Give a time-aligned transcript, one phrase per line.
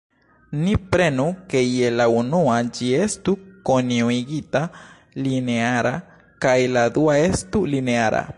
[0.61, 3.35] Ni prenu ke je la unua ĝi estu
[3.71, 5.93] konjugita-lineara
[6.47, 8.25] kaj la dua estu lineara.